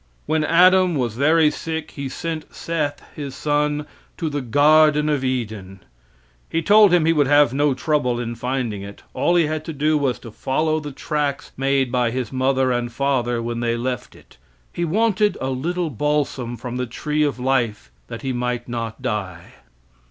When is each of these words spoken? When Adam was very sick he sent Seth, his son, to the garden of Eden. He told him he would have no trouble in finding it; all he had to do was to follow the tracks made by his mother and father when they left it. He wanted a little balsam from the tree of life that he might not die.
When 0.25 0.43
Adam 0.43 0.95
was 0.95 1.13
very 1.13 1.51
sick 1.51 1.91
he 1.91 2.09
sent 2.09 2.51
Seth, 2.55 3.03
his 3.15 3.35
son, 3.35 3.85
to 4.17 4.29
the 4.31 4.41
garden 4.41 5.09
of 5.09 5.23
Eden. 5.23 5.81
He 6.49 6.63
told 6.63 6.91
him 6.91 7.05
he 7.05 7.13
would 7.13 7.27
have 7.27 7.53
no 7.53 7.75
trouble 7.75 8.19
in 8.19 8.33
finding 8.33 8.81
it; 8.81 9.03
all 9.13 9.35
he 9.35 9.45
had 9.45 9.63
to 9.65 9.73
do 9.73 9.99
was 9.99 10.17
to 10.21 10.31
follow 10.31 10.79
the 10.79 10.91
tracks 10.91 11.51
made 11.55 11.91
by 11.91 12.09
his 12.09 12.31
mother 12.31 12.71
and 12.71 12.91
father 12.91 13.43
when 13.43 13.59
they 13.59 13.77
left 13.77 14.15
it. 14.15 14.37
He 14.73 14.85
wanted 14.85 15.37
a 15.39 15.51
little 15.51 15.91
balsam 15.91 16.57
from 16.57 16.77
the 16.77 16.87
tree 16.87 17.21
of 17.21 17.37
life 17.37 17.91
that 18.07 18.23
he 18.23 18.33
might 18.33 18.67
not 18.67 19.03
die. 19.03 19.53